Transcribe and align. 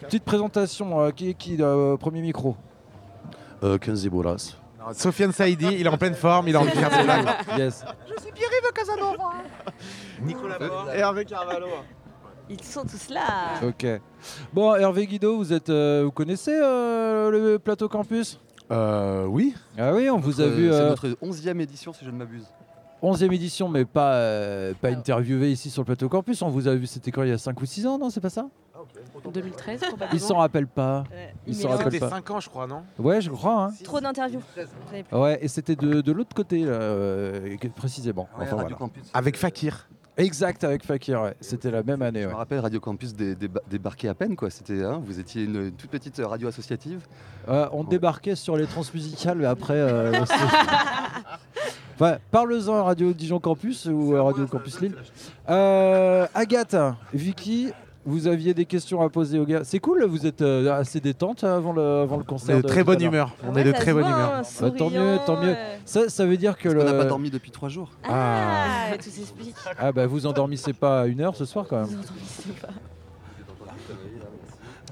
Petite 0.00 0.24
présentation, 0.24 1.00
euh, 1.00 1.10
qui 1.10 1.30
est 1.30 1.34
qui 1.34 1.56
euh, 1.60 1.96
Premier 1.96 2.22
micro? 2.22 2.56
Euh, 3.62 3.78
15 3.78 4.06
Bolas. 4.08 4.56
Alors, 4.80 4.94
Sofiane 4.94 5.32
Saïdi, 5.32 5.66
il 5.78 5.86
est 5.86 5.88
en 5.88 5.98
pleine 5.98 6.14
forme, 6.14 6.48
il 6.48 6.54
est 6.54 6.58
en 6.58 6.64
train 6.64 6.74
de 6.74 6.78
faire 6.78 6.92
ses 6.92 7.04
blagues. 7.04 7.28
Yes. 7.58 7.84
Nicolas 10.22 10.58
Bord 10.58 10.90
et 10.94 10.98
Hervé 10.98 11.24
Carvalho. 11.24 11.66
Ils 12.48 12.62
sont 12.64 12.82
tous 12.82 13.10
là. 13.10 13.60
Ok. 13.62 13.86
Bon, 14.52 14.74
Hervé 14.74 15.06
Guido, 15.06 15.36
vous 15.36 15.52
êtes, 15.52 15.70
euh, 15.70 16.02
vous 16.04 16.10
connaissez 16.10 16.54
euh, 16.54 17.30
le 17.30 17.58
plateau 17.58 17.88
campus? 17.88 18.40
Euh, 18.72 19.24
oui. 19.26 19.54
Ah 19.78 19.92
oui, 19.94 20.10
on 20.10 20.18
vous 20.18 20.40
a 20.40 20.46
vu 20.46 20.68
C'est 20.68 20.74
euh, 20.74 20.88
notre 20.90 21.08
11e 21.22 21.60
édition, 21.60 21.92
si 21.92 22.04
je 22.04 22.10
ne 22.10 22.16
m'abuse. 22.16 22.46
11e 23.02 23.32
édition, 23.32 23.68
mais 23.68 23.84
pas, 23.84 24.14
euh, 24.14 24.72
pas 24.80 24.88
interviewé 24.88 25.50
ici 25.52 25.70
sur 25.70 25.82
le 25.82 25.86
plateau 25.86 26.08
campus. 26.08 26.42
On 26.42 26.48
vous 26.50 26.68
a 26.68 26.74
vu, 26.74 26.86
c'était 26.86 27.10
quand 27.10 27.22
il 27.22 27.28
y 27.30 27.32
a 27.32 27.38
5 27.38 27.60
ou 27.60 27.66
6 27.66 27.86
ans, 27.86 27.98
non 27.98 28.10
C'est 28.10 28.20
pas 28.20 28.30
ça? 28.30 28.46
2013, 29.32 29.80
probablement. 29.80 30.10
Ils 30.12 30.20
s'en 30.20 30.36
rappellent 30.38 30.66
pas. 30.66 31.04
Ouais, 31.10 31.34
Ils 31.46 31.52
il 31.54 31.54
s'en 31.54 31.68
rappellent 31.68 31.92
C'était 31.92 32.00
pas. 32.00 32.10
5 32.10 32.30
ans, 32.30 32.40
je 32.40 32.48
crois, 32.48 32.66
non? 32.66 32.82
Ouais, 32.98 33.20
je 33.20 33.30
crois. 33.30 33.64
Hein. 33.64 33.72
Trop 33.84 34.00
d'interviews. 34.00 34.40
Ouais, 35.12 35.38
et 35.42 35.48
c'était 35.48 35.76
de, 35.76 36.00
de 36.00 36.12
l'autre 36.12 36.34
côté, 36.34 36.64
là, 36.64 36.72
euh, 36.72 37.56
précisément. 37.76 38.22
Ouais, 38.38 38.44
Enfin, 38.44 38.56
Radio 38.56 38.60
voilà. 38.62 38.76
Campus. 38.76 39.02
Avec 39.12 39.36
Fakir. 39.36 39.88
Exact, 40.16 40.64
avec 40.64 40.84
Fakir, 40.84 41.22
ouais. 41.22 41.34
C'était 41.40 41.70
la 41.70 41.82
même 41.82 42.02
année. 42.02 42.22
Je 42.22 42.26
ouais. 42.26 42.32
me 42.32 42.36
rappelle, 42.38 42.60
Radio 42.60 42.80
Campus 42.80 43.14
dé- 43.14 43.34
déba- 43.34 43.60
débarquait 43.70 44.08
à 44.08 44.14
peine, 44.14 44.34
quoi. 44.36 44.50
C'était, 44.50 44.82
hein, 44.82 45.00
vous 45.04 45.18
étiez 45.20 45.44
une, 45.44 45.56
une 45.56 45.72
toute 45.72 45.90
petite 45.90 46.20
radio 46.24 46.48
associative. 46.48 47.06
Euh, 47.48 47.68
on 47.72 47.84
débarquait 47.84 48.34
sur 48.34 48.56
les 48.56 48.66
transmusicales, 48.66 49.38
mais 49.38 49.46
après. 49.46 49.74
euh, 49.76 50.12
Enfin, 52.00 52.16
Parle-en 52.30 52.76
à 52.76 52.82
Radio 52.82 53.12
Dijon 53.12 53.40
Campus 53.40 53.86
ou 53.92 54.16
à 54.16 54.22
Radio 54.22 54.46
Campus 54.46 54.80
Lille. 54.80 54.94
Euh, 55.50 56.26
Agathe, 56.34 56.74
Vicky, 57.12 57.72
vous 58.06 58.26
aviez 58.26 58.54
des 58.54 58.64
questions 58.64 59.02
à 59.02 59.10
poser 59.10 59.38
aux 59.38 59.44
gars. 59.44 59.64
C'est 59.64 59.80
cool, 59.80 60.04
vous 60.04 60.26
êtes 60.26 60.40
euh, 60.40 60.72
assez 60.72 61.00
détente 61.00 61.44
avant 61.44 61.72
le, 61.74 61.82
avant 61.82 62.16
le 62.16 62.22
On 62.22 62.24
concert. 62.24 62.56
est 62.56 62.62
de 62.62 62.66
très 62.66 62.84
bonne 62.84 63.02
humeur. 63.02 63.34
On 63.46 63.52
Ouais, 63.54 63.60
est 63.60 63.64
de 63.64 63.72
très 63.72 63.92
bonne 63.92 64.06
humeur. 64.06 64.34
hein, 64.36 64.42
Bah, 64.62 64.70
tant 64.70 64.88
mieux, 64.88 65.18
tant 65.26 65.38
mieux. 65.42 65.54
Ça, 65.84 66.08
ça 66.08 66.24
veut 66.24 66.38
dire 66.38 66.56
que 66.56 66.70
On 66.70 66.72
le. 66.72 66.84
n'a 66.84 66.94
pas 66.94 67.04
dormi 67.04 67.28
depuis 67.30 67.50
trois 67.50 67.68
jours. 67.68 67.90
Ah, 68.08 68.86
tout 68.96 69.10
s'explique. 69.10 69.54
Ah 69.78 69.92
bah 69.92 70.06
vous 70.06 70.24
endormissez 70.26 70.72
pas 70.72 71.02
à 71.02 71.06
une 71.06 71.20
heure 71.20 71.36
ce 71.36 71.44
soir 71.44 71.66
quand 71.68 71.76
même. 71.80 71.86
Vous 71.86 72.52
pas. 72.54 72.68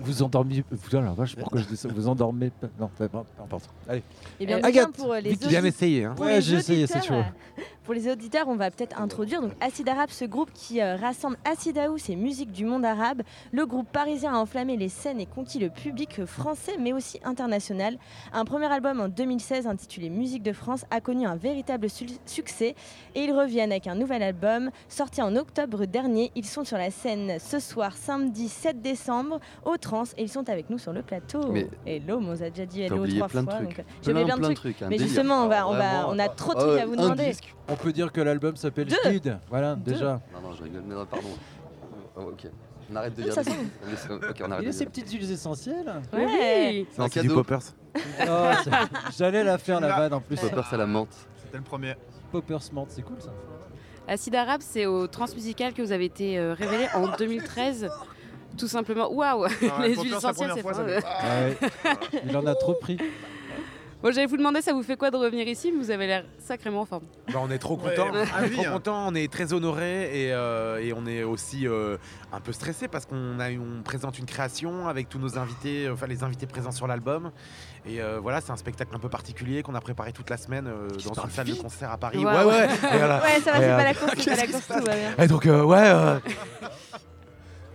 Vous 0.00 0.22
endormez. 0.22 0.62
Putain 0.62 1.00
la 1.00 1.12
vache, 1.12 1.36
pourquoi 1.36 1.60
je 1.60 1.66
dis 1.66 1.76
ça 1.76 1.88
Vous 1.88 2.08
endormez 2.08 2.50
pas. 2.50 2.68
Non, 2.78 2.90
peu 2.96 3.08
peu 3.08 3.18
importe. 3.42 3.68
Allez. 3.88 4.02
Et 4.40 4.46
bien, 4.46 4.58
bien 4.58 4.66
Agathe, 4.68 4.92
pour 4.92 5.14
les 5.14 5.30
Vicky, 5.30 5.48
bien 5.48 5.58
auditeurs- 5.60 5.64
essayé. 5.66 6.04
Hein. 6.04 6.14
pour 6.16 6.26
Ouais, 6.26 6.36
les 6.36 6.40
j'ai 6.42 6.56
essayé, 6.56 6.86
c'est 6.86 6.98
auditeurs, 6.98 7.16
chaud. 7.24 7.28
euh, 7.58 7.62
Pour 7.84 7.94
les 7.94 8.10
auditeurs, 8.10 8.48
on 8.48 8.56
va 8.56 8.70
peut-être 8.70 9.00
introduire 9.00 9.40
donc 9.40 9.52
Acid 9.60 9.88
Arabe, 9.88 10.10
ce 10.10 10.24
groupe 10.26 10.50
qui 10.52 10.80
euh, 10.82 10.96
rassemble 10.96 11.36
Acid 11.50 11.76
House 11.78 12.10
et 12.10 12.16
musique 12.16 12.52
du 12.52 12.64
monde 12.66 12.84
arabe. 12.84 13.22
Le 13.50 13.64
groupe 13.66 13.90
parisien 13.90 14.34
a 14.34 14.36
enflammé 14.38 14.76
les 14.76 14.90
scènes 14.90 15.20
et 15.20 15.26
conquis 15.26 15.58
le 15.58 15.70
public 15.70 16.24
français, 16.26 16.76
mais 16.78 16.92
aussi 16.92 17.18
international. 17.24 17.98
Un 18.32 18.44
premier 18.44 18.66
album 18.66 19.00
en 19.00 19.08
2016 19.08 19.66
intitulé 19.66 20.10
Musique 20.10 20.42
de 20.42 20.52
France 20.52 20.84
a 20.90 21.00
connu 21.00 21.26
un 21.26 21.36
véritable 21.36 21.88
su- 21.88 22.06
succès 22.26 22.74
et 23.14 23.24
ils 23.24 23.32
reviennent 23.32 23.70
avec 23.72 23.86
un 23.86 23.94
nouvel 23.94 24.22
album 24.22 24.70
sorti 24.88 25.22
en 25.22 25.34
octobre 25.34 25.86
dernier. 25.86 26.30
Ils 26.36 26.44
sont 26.46 26.64
sur 26.64 26.76
la 26.76 26.90
scène 26.90 27.38
ce 27.40 27.58
soir, 27.58 27.96
samedi 27.96 28.48
7 28.48 28.82
décembre, 28.82 29.40
au 29.64 29.76
Trans 29.88 30.04
et 30.16 30.22
ils 30.22 30.28
sont 30.28 30.48
avec 30.50 30.68
nous 30.70 30.78
sur 30.78 30.92
le 30.92 31.02
plateau. 31.02 31.50
Mais- 31.50 31.68
Hello, 31.86 32.20
mais 32.20 32.28
on 32.28 32.42
a 32.42 32.50
déjà 32.50 32.66
dit 32.66 32.82
hello 32.82 32.98
oublié 32.98 33.16
trois 33.18 33.28
plein 33.28 33.42
de 33.42 33.50
fois. 33.50 33.54
trucs. 33.60 33.68
donc, 33.68 33.78
euh, 33.78 33.82
J'ai 34.02 34.10
oublié 34.12 34.26
plein 34.26 34.48
de 34.50 34.54
trucs. 34.54 34.80
Mais 34.82 34.88
délire. 34.90 35.06
justement, 35.06 35.44
on, 35.44 35.48
va, 35.48 35.66
on, 35.68 35.72
va, 35.72 35.78
Vraiment. 35.78 36.08
on 36.10 36.18
a 36.18 36.28
trop 36.28 36.52
de 36.54 36.58
Ah 36.58 36.62
trucs 36.62 36.80
à 36.80 36.86
vous 36.86 36.96
demander. 36.96 37.24
disque. 37.26 37.54
On 37.68 37.74
peut 37.76 37.92
dire 37.92 38.12
que 38.12 38.20
l'album 38.20 38.56
s'appelle. 38.56 38.90
Speed. 38.90 39.38
Voilà, 39.48 39.74
déjà. 39.76 40.20
Non, 40.34 40.48
non, 40.50 40.54
je 40.54 40.62
rigole. 40.62 40.82
Mais 40.86 40.94
non, 40.94 41.06
pardon. 41.06 41.28
Oh, 42.16 42.20
ok. 42.32 42.50
On 42.90 42.96
arrête 42.96 43.14
de 43.14 43.20
Ah, 43.22 43.24
dire 43.24 43.32
ça 43.34 43.42
des- 43.42 43.50
semble. 43.50 43.62
Laisse- 43.90 44.08
Ok, 44.30 44.42
on 44.46 44.50
arrête 44.50 44.62
Il 44.62 44.66
de 44.66 44.70
a 44.70 44.72
ces 44.72 44.86
petites 44.86 45.10
huiles 45.10 45.30
essentielles. 45.30 45.92
Ouais. 46.12 46.86
C'est 46.90 47.00
un 47.02 47.04
du 47.06 47.10
cadeau. 47.10 47.34
poppers. 47.34 47.60
Oh, 47.96 48.70
J'allais 49.16 49.44
la 49.44 49.58
faire 49.58 49.80
la 49.80 49.88
vanne 49.88 50.12
en 50.14 50.20
plus. 50.20 50.36
Poppers 50.40 50.72
à 50.72 50.76
la 50.76 50.86
menthe. 50.86 51.14
C'était 51.42 51.56
le 51.58 51.62
premier. 51.64 51.94
Popper 52.32 52.58
Smart, 52.60 52.86
c'est 52.88 53.02
cool 53.02 53.16
ça. 53.20 53.30
Acide 54.06 54.34
Arabe, 54.36 54.60
c'est 54.62 54.86
au 54.86 55.06
Transmusical 55.06 55.72
que 55.74 55.82
vous 55.82 55.92
avez 55.92 56.06
été 56.06 56.38
euh, 56.38 56.54
révélé 56.54 56.86
en 56.94 57.08
2013. 57.16 57.90
Tout 58.58 58.68
simplement, 58.68 59.10
waouh, 59.12 59.46
les 59.82 59.94
huiles 59.96 60.14
essentielles, 60.14 60.52
c'est 60.54 60.62
pas. 60.62 60.78
euh. 60.80 61.00
Ah 61.04 61.44
ouais. 61.44 61.56
Il 62.28 62.36
en 62.36 62.46
a 62.46 62.54
trop 62.54 62.74
pris. 62.74 62.98
Bon, 64.00 64.12
j'allais 64.12 64.26
vous 64.26 64.36
demander, 64.36 64.62
ça 64.62 64.72
vous 64.72 64.84
fait 64.84 64.96
quoi 64.96 65.10
de 65.10 65.16
revenir 65.16 65.48
ici? 65.48 65.72
Vous 65.72 65.90
avez 65.90 66.06
l'air 66.06 66.24
sacrément 66.38 66.82
en 66.82 66.84
forme. 66.84 67.02
Bah, 67.32 67.40
on 67.42 67.50
est 67.50 67.58
trop 67.58 67.74
Ouais, 67.76 67.96
content. 67.96 68.12
ouais. 68.12 68.22
On 68.40 68.44
est 68.44 68.50
trop 68.50 68.62
hein. 68.64 68.70
content, 68.74 69.08
on 69.08 69.14
est 69.16 69.32
très 69.32 69.52
honoré 69.52 70.26
et, 70.26 70.32
euh, 70.32 70.78
et 70.80 70.92
on 70.92 71.04
est 71.04 71.24
aussi 71.24 71.66
euh, 71.66 71.96
un 72.32 72.38
peu 72.38 72.52
stressé 72.52 72.86
parce 72.86 73.06
qu'on 73.06 73.40
a 73.40 73.50
on 73.50 73.82
présente 73.82 74.16
une 74.20 74.24
création 74.26 74.86
avec 74.86 75.08
tous 75.08 75.18
nos 75.18 75.36
invités, 75.36 75.90
enfin 75.90 76.06
les 76.06 76.22
invités 76.22 76.46
présents 76.46 76.70
sur 76.70 76.86
l'album. 76.86 77.32
Et 77.88 78.00
euh, 78.00 78.20
voilà, 78.22 78.40
c'est 78.40 78.52
un 78.52 78.56
spectacle 78.56 78.94
un 78.94 79.00
peu 79.00 79.08
particulier 79.08 79.64
qu'on 79.64 79.74
a 79.74 79.80
préparé 79.80 80.12
toute 80.12 80.30
la 80.30 80.36
semaine 80.36 80.68
euh, 80.68 80.88
dans 81.04 81.24
une 81.24 81.30
salle 81.30 81.48
de 81.48 81.54
concert 81.54 81.90
à 81.90 81.96
Paris. 81.98 82.18
Wow. 82.24 82.30
Ouais, 82.30 82.44
ouais. 82.44 82.64
Et, 82.94 82.98
voilà. 82.98 83.20
Ouais, 83.20 83.40
ça 83.40 83.50
va, 83.50 83.58
c'est 83.58 83.64
euh, 83.64 83.76
pas 83.76 83.82
la 83.84 83.94
course, 83.94 84.12
c'est 84.16 84.30
pas 84.36 84.36
la 84.36 84.46
course, 84.46 84.64
se 84.64 84.72
tout 84.74 84.84
va 84.84 84.94
bien. 84.94 85.24
Et 85.24 85.26
donc 85.26 85.44
euh, 85.46 85.64
ouais. 85.64 86.20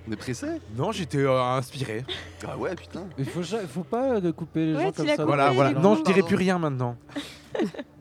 Euh, 0.04 0.10
On 0.10 0.12
est 0.12 0.16
pressé 0.16 0.48
non, 0.78 0.92
j'étais 0.92 1.18
euh, 1.20 1.42
inspiré. 1.42 2.04
Ah 2.48 2.58
ouais, 2.58 2.76
putain. 2.76 3.04
Il 3.18 3.26
faut, 3.26 3.42
ja- 3.44 3.66
faut 3.68 3.84
pas 3.84 4.20
de 4.20 4.32
couper 4.32 4.66
les 4.68 4.76
Ouais, 4.76 4.84
gens 4.84 4.92
tu 4.92 4.98
comme 4.98 5.06
l'as 5.08 5.16
ça. 5.16 5.24
coupé, 5.24 5.36
Voilà, 5.36 5.52
voilà. 5.52 5.72
Non, 5.80 5.96
je 5.96 6.02
dirai 6.04 6.20
Pardon. 6.22 6.28
plus 6.28 6.36
rien 6.36 6.60
maintenant. 6.60 6.96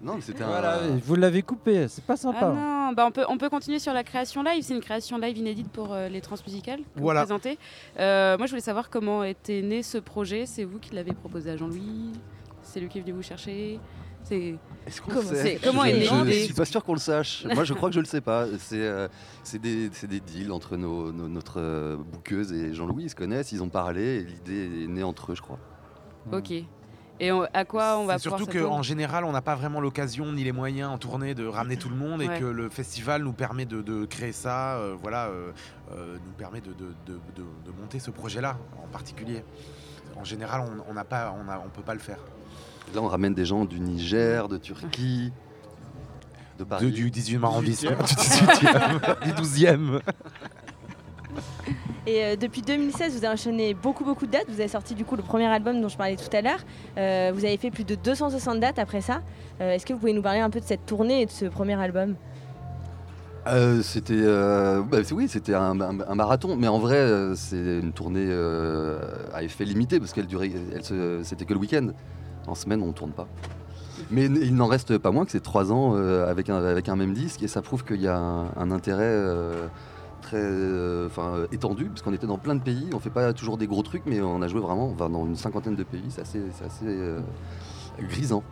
Non, 0.02 0.14
mais 0.16 0.20
c'était 0.22 0.42
Voilà, 0.42 0.78
un. 0.82 0.96
vous 1.04 1.14
l'avez 1.14 1.42
coupé, 1.42 1.86
c'est 1.86 2.02
pas 2.04 2.14
Ah 2.14 2.16
sympa. 2.16 2.48
non, 2.52 2.92
bah 2.92 3.04
on, 3.06 3.12
peut, 3.12 3.24
on 3.28 3.38
peut 3.38 3.50
continuer 3.50 3.78
sur 3.78 3.92
la 3.92 4.02
création 4.02 4.42
live. 4.42 4.62
C'est 4.64 4.74
une 4.74 4.80
création 4.80 5.16
live 5.18 5.36
inédite 5.38 5.68
pour 5.70 5.92
euh, 5.92 6.08
les 6.08 6.20
transmusicales 6.20 6.80
que 6.80 6.84
Voilà. 7.00 7.20
vous 7.20 7.26
présentez. 7.26 7.56
Euh, 8.00 8.36
moi, 8.38 8.46
je 8.46 8.52
voulais 8.52 8.62
savoir 8.62 8.88
comment 8.90 9.22
était 9.22 9.60
né 9.62 9.82
ce 9.84 9.98
projet. 9.98 10.44
C'est 10.46 10.64
vous 10.64 10.78
qui 10.80 10.92
l'avez 10.94 11.12
proposé 11.12 11.50
à 11.50 11.56
Jean-Louis? 11.56 12.12
C'est 12.62 12.80
lui 12.80 12.88
qui 12.88 12.98
est 12.98 13.02
venu 13.02 13.12
vous 13.12 13.22
chercher? 13.22 13.78
C'est 14.24 14.56
Est-ce 14.86 15.00
qu'on 15.02 15.10
Comment- 15.12 15.28
comment 15.64 15.84
je, 15.84 15.88
est 15.90 16.04
je 16.04 16.14
l'idée 16.24 16.44
suis 16.44 16.54
pas 16.54 16.64
sûr 16.64 16.82
qu'on 16.84 16.92
le 16.94 16.98
sache. 16.98 17.44
Moi, 17.54 17.64
je 17.64 17.74
crois 17.74 17.88
que 17.88 17.94
je 17.94 18.00
le 18.00 18.06
sais 18.06 18.20
pas. 18.20 18.46
C'est 18.58 18.80
euh, 18.80 19.08
des, 19.58 19.90
deals 20.20 20.52
entre 20.52 20.76
nos, 20.76 21.12
nos- 21.12 21.28
notre 21.28 21.60
euh, 21.60 21.96
bouqueuse 21.96 22.52
et 22.52 22.72
Jean-Louis. 22.74 23.04
Ils 23.04 23.10
se 23.10 23.14
connaissent, 23.14 23.52
ils 23.52 23.62
ont 23.62 23.68
parlé 23.68 24.02
et 24.18 24.22
l'idée 24.24 24.84
est 24.84 24.86
née 24.88 25.02
entre 25.02 25.32
eux, 25.32 25.34
je 25.34 25.42
crois. 25.42 25.58
Ok. 26.32 26.52
Et 27.20 27.30
on- 27.30 27.46
à 27.52 27.64
quoi 27.64 27.98
on 27.98 28.06
va 28.06 28.18
surtout 28.18 28.46
qu'en 28.64 28.82
général, 28.82 29.24
on 29.24 29.32
n'a 29.32 29.42
pas 29.42 29.54
vraiment 29.54 29.80
l'occasion 29.80 30.32
ni 30.32 30.42
les 30.44 30.50
moyens 30.52 30.90
en 30.90 30.98
tournée 30.98 31.34
de 31.34 31.46
ramener 31.46 31.76
tout 31.76 31.88
le 31.90 31.94
monde 31.96 32.22
et 32.22 32.26
que 32.40 32.44
le 32.44 32.68
festival 32.68 33.22
nous 33.22 33.32
permet 33.32 33.64
de, 33.66 33.82
de 33.82 34.04
créer 34.06 34.32
ça, 34.32 34.76
euh, 34.78 34.96
voilà, 35.00 35.26
euh, 35.26 35.52
euh, 35.92 36.16
nous 36.24 36.32
permet 36.32 36.60
de, 36.60 36.72
de- 36.72 36.94
de- 37.06 37.20
de- 37.36 37.42
de 37.66 37.80
monter 37.80 37.98
ce 38.00 38.10
projet-là 38.10 38.56
en 38.82 38.88
particulier. 38.88 39.44
En 40.16 40.24
général, 40.24 40.62
on 40.88 40.94
pas, 41.04 41.32
on 41.38 41.48
a- 41.48 41.62
on 41.64 41.68
peut 41.68 41.82
pas 41.82 41.94
le 41.94 42.00
faire. 42.00 42.18
Là, 42.94 43.00
on 43.02 43.08
ramène 43.08 43.34
des 43.34 43.44
gens 43.46 43.64
du 43.64 43.80
Niger, 43.80 44.48
de 44.48 44.58
Turquie, 44.58 45.32
de 46.58 46.64
Paris. 46.64 46.86
De- 46.86 46.90
du 46.90 47.10
18e 47.10 47.42
arrondissement, 47.44 47.90
du 47.92 47.96
18e, 48.14 49.24
du 49.24 49.30
12e. 49.42 50.00
Et 52.06 52.24
euh, 52.24 52.36
depuis 52.36 52.62
2016, 52.62 53.12
vous 53.16 53.24
avez 53.24 53.32
enchaîné 53.32 53.74
beaucoup, 53.74 54.04
beaucoup 54.04 54.26
de 54.26 54.32
dates. 54.32 54.46
Vous 54.48 54.60
avez 54.60 54.68
sorti 54.68 54.94
du 54.94 55.04
coup 55.04 55.16
le 55.16 55.22
premier 55.22 55.46
album 55.46 55.80
dont 55.80 55.88
je 55.88 55.96
parlais 55.96 56.16
tout 56.16 56.36
à 56.36 56.42
l'heure. 56.42 56.58
Euh, 56.98 57.30
vous 57.34 57.44
avez 57.44 57.56
fait 57.56 57.70
plus 57.70 57.84
de 57.84 57.94
260 57.94 58.60
dates 58.60 58.78
après 58.78 59.00
ça. 59.00 59.22
Euh, 59.60 59.70
Est-ce 59.72 59.86
que 59.86 59.92
vous 59.94 60.00
pouvez 60.00 60.12
nous 60.12 60.20
parler 60.22 60.40
un 60.40 60.50
peu 60.50 60.60
de 60.60 60.64
cette 60.64 60.84
tournée 60.84 61.22
et 61.22 61.26
de 61.26 61.30
ce 61.30 61.44
premier 61.46 61.80
album? 61.80 62.16
Euh, 63.46 63.82
c'était 63.82 64.14
euh, 64.18 64.82
bah, 64.82 64.98
oui, 65.12 65.26
c'était 65.28 65.54
un, 65.54 65.80
un- 65.80 66.00
un 66.00 66.14
marathon, 66.14 66.56
mais 66.56 66.68
en 66.68 66.78
vrai, 66.78 66.96
euh, 66.96 67.34
c'est 67.34 67.56
une 67.56 67.92
tournée 67.92 68.26
euh, 68.28 68.98
à 69.32 69.42
effet 69.42 69.64
limité 69.64 69.98
parce 69.98 70.12
qu'elle 70.12 70.26
durait, 70.28 70.50
elle 70.74 71.24
c'était 71.24 71.44
que 71.44 71.54
le 71.54 71.58
week-end. 71.60 71.88
En 72.46 72.54
semaine, 72.54 72.82
on 72.82 72.88
ne 72.88 72.92
tourne 72.92 73.12
pas. 73.12 73.28
Mais 74.10 74.26
il 74.26 74.54
n'en 74.54 74.66
reste 74.66 74.98
pas 74.98 75.10
moins 75.10 75.24
que 75.24 75.30
c'est 75.30 75.42
trois 75.42 75.72
ans 75.72 75.94
euh, 75.96 76.28
avec, 76.28 76.48
un, 76.48 76.96
même 76.96 77.12
disque 77.12 77.42
et 77.42 77.48
ça 77.48 77.62
prouve 77.62 77.84
qu'il 77.84 78.00
y 78.00 78.08
a 78.08 78.16
un, 78.16 78.70
intérêt 78.70 79.04
euh, 79.04 79.66
très 80.20 80.38
euh, 80.38 81.08
étendu 81.52 81.86
parce 81.86 82.02
qu'on 82.02 82.12
était 82.12 82.26
dans 82.26 82.38
plein 82.38 82.54
de 82.54 82.62
pays. 82.62 82.90
On 82.94 82.98
fait 82.98 83.10
pas 83.10 83.32
toujours 83.32 83.58
des 83.58 83.66
gros 83.66 83.82
trucs, 83.82 84.04
mais 84.06 84.20
on 84.20 84.42
a 84.42 84.48
joué 84.48 84.60
vraiment 84.60 84.92
dans 84.92 85.26
une 85.26 85.36
cinquantaine 85.36 85.76
de 85.76 85.84
pays. 85.84 86.04
C'est 86.08 86.22
assez, 86.22 86.40
grisant. 88.00 88.42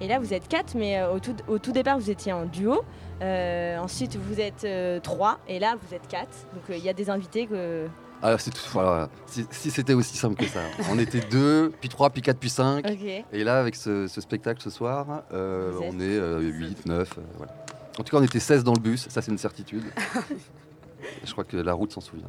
Et 0.00 0.08
là, 0.08 0.18
vous 0.18 0.34
êtes 0.34 0.46
quatre, 0.46 0.74
mais 0.74 1.02
au, 1.04 1.18
tout, 1.20 1.36
au 1.48 1.58
tout 1.58 1.72
départ, 1.72 1.98
vous 1.98 2.10
étiez 2.10 2.32
en 2.32 2.44
duo. 2.44 2.82
Ensuite, 3.22 4.16
vous 4.16 4.40
êtes 4.40 4.66
trois. 5.02 5.38
Et 5.48 5.58
là, 5.58 5.76
vous 5.80 5.94
êtes 5.94 6.06
quatre. 6.08 6.46
Donc, 6.54 6.76
il 6.76 6.84
y 6.84 6.88
a 6.88 6.94
des 6.94 7.10
invités 7.10 7.46
que. 7.46 7.86
Ah, 8.22 8.36
c'est 8.38 8.50
tout- 8.50 8.60
voilà. 8.72 9.08
Si, 9.26 9.46
si 9.50 9.70
c'était 9.70 9.92
aussi 9.94 10.16
simple 10.16 10.36
que 10.36 10.46
ça. 10.46 10.60
On 10.90 10.98
était 10.98 11.20
deux, 11.20 11.72
puis 11.80 11.88
trois, 11.88 12.10
puis 12.10 12.22
quatre, 12.22 12.38
puis 12.38 12.50
cinq. 12.50 12.84
Et 13.32 13.44
là, 13.44 13.60
avec 13.60 13.76
ce, 13.76 14.06
ce 14.06 14.20
spectacle 14.20 14.60
ce 14.62 14.70
soir, 14.70 15.22
euh, 15.32 15.72
on 15.82 16.00
est 16.00 16.40
8, 16.50 16.86
9. 16.86 17.18
voilà. 17.36 17.52
En 17.98 18.02
tout 18.02 18.14
cas, 18.16 18.20
on 18.20 18.24
était 18.24 18.40
16 18.40 18.64
dans 18.64 18.74
le 18.74 18.80
bus, 18.80 19.06
ça 19.08 19.22
c'est 19.22 19.30
une 19.30 19.38
certitude. 19.38 19.84
Je 21.24 21.32
crois 21.32 21.44
que 21.44 21.56
la 21.56 21.72
route 21.72 21.92
s'en 21.92 22.00
souvient. 22.00 22.28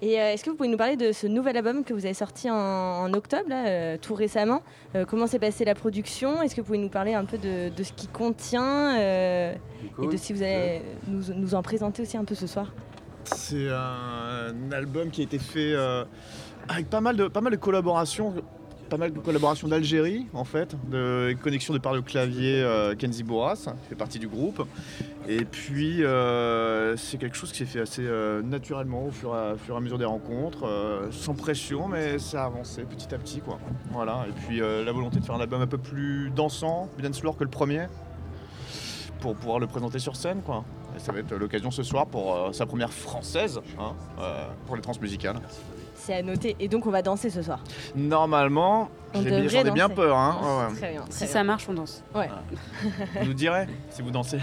Et 0.00 0.20
euh, 0.20 0.32
est-ce 0.32 0.44
que 0.44 0.50
vous 0.50 0.56
pouvez 0.56 0.68
nous 0.68 0.76
parler 0.76 0.96
de 0.96 1.10
ce 1.10 1.26
nouvel 1.26 1.56
album 1.56 1.82
que 1.82 1.92
vous 1.92 2.04
avez 2.04 2.14
sorti 2.14 2.48
en, 2.48 2.54
en 2.56 3.12
octobre, 3.14 3.48
là, 3.48 3.66
euh, 3.66 3.96
tout 4.00 4.14
récemment? 4.14 4.62
Euh, 4.94 5.04
Comment 5.04 5.26
s'est 5.26 5.40
passée 5.40 5.64
la 5.64 5.74
production? 5.74 6.40
Est-ce 6.40 6.54
que 6.54 6.60
vous 6.60 6.66
pouvez 6.66 6.78
nous 6.78 6.88
parler 6.88 7.14
un 7.14 7.24
peu 7.24 7.36
de, 7.36 7.68
de 7.70 7.82
ce 7.82 7.92
qui 7.92 8.06
contient 8.06 8.96
euh, 8.96 9.54
et 10.02 10.06
de 10.06 10.16
si 10.16 10.32
vous 10.32 10.42
allez 10.42 10.82
nous, 11.08 11.34
nous 11.34 11.54
en 11.56 11.62
présenter 11.62 12.02
aussi 12.02 12.16
un 12.16 12.24
peu 12.24 12.36
ce 12.36 12.46
soir? 12.46 12.72
C'est 13.34 13.68
un 13.68 14.72
album 14.72 15.10
qui 15.10 15.20
a 15.22 15.24
été 15.24 15.38
fait 15.38 15.72
euh, 15.74 16.04
avec 16.68 16.88
pas 16.88 17.00
mal 17.00 17.16
de, 17.16 17.56
collaborations 17.56 18.34
pas 18.88 18.96
mal 18.96 19.12
de 19.12 19.18
collaborations 19.18 19.68
d'Algérie, 19.68 20.26
en 20.32 20.44
fait, 20.44 20.74
de 20.90 21.36
connexion 21.42 21.74
de 21.74 21.78
par 21.78 21.94
le 21.94 22.00
clavier 22.02 22.62
euh, 22.62 22.94
Kenzi 22.94 23.22
Boras, 23.22 23.74
qui 23.82 23.88
fait 23.90 23.94
partie 23.94 24.18
du 24.18 24.28
groupe. 24.28 24.66
Et 25.28 25.44
puis, 25.44 26.02
euh, 26.02 26.96
c'est 26.96 27.18
quelque 27.18 27.36
chose 27.36 27.52
qui 27.52 27.58
s'est 27.58 27.66
fait 27.66 27.80
assez 27.80 28.06
euh, 28.06 28.40
naturellement 28.42 29.06
au 29.06 29.10
fur, 29.10 29.34
à, 29.34 29.54
et 29.68 29.76
à 29.76 29.80
mesure 29.80 29.98
des 29.98 30.06
rencontres, 30.06 30.66
sans 31.10 31.34
pression, 31.34 31.86
mais 31.86 32.18
ça 32.18 32.44
a 32.44 32.46
avancé 32.46 32.82
petit 32.84 33.14
à 33.14 33.18
petit, 33.18 33.40
quoi. 33.40 33.58
Voilà. 33.92 34.24
Et 34.28 34.32
puis, 34.32 34.60
la 34.60 34.92
volonté 34.92 35.20
de 35.20 35.24
faire 35.24 35.34
un 35.34 35.40
album 35.40 35.60
un 35.60 35.66
peu 35.66 35.78
plus 35.78 36.30
dansant, 36.34 36.88
plus 36.94 37.02
dance 37.02 37.20
que 37.20 37.44
le 37.44 37.50
premier, 37.50 37.86
pour 39.20 39.34
pouvoir 39.34 39.58
le 39.58 39.66
présenter 39.66 39.98
sur 39.98 40.16
scène, 40.16 40.40
quoi. 40.42 40.64
Et 40.96 40.98
ça 40.98 41.12
va 41.12 41.20
être 41.20 41.34
l'occasion 41.34 41.70
ce 41.70 41.82
soir 41.82 42.06
pour 42.06 42.50
sa 42.52 42.66
première 42.66 42.92
française, 42.92 43.60
hein, 43.78 43.94
pour 44.66 44.76
les 44.76 44.82
transmusicales 44.82 45.40
c'est 46.08 46.14
à 46.14 46.22
noter. 46.22 46.56
Et 46.58 46.68
donc 46.68 46.86
on 46.86 46.90
va 46.90 47.02
danser 47.02 47.28
ce 47.28 47.42
soir. 47.42 47.62
Normalement, 47.94 48.88
j'en 49.14 49.22
ai 49.22 49.70
bien 49.70 49.88
peur. 49.88 50.16
Hein. 50.16 50.70
Très 50.76 50.92
bien, 50.92 51.04
si 51.10 51.26
ça 51.26 51.44
marche, 51.44 51.68
on 51.68 51.74
danse. 51.74 52.02
Ouais. 52.14 52.30
vous 53.20 53.26
nous 53.26 53.34
direz 53.34 53.66
si 53.90 54.00
vous 54.00 54.10
dansez. 54.10 54.38